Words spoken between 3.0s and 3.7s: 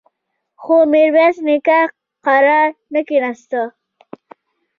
کېناسته.